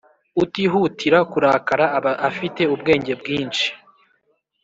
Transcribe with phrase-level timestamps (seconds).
[0.43, 3.67] utihutira kurakara aba afite ubwenge bwinshi,